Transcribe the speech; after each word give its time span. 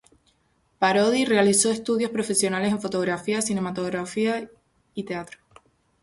Parodi 0.79 1.25
realizó 1.25 1.69
estudios 1.69 2.09
profesionales 2.09 2.71
en 2.71 2.81
fotografía, 2.81 3.39
cinematografía 3.43 4.49
y 4.95 5.03
teatro. 5.03 5.37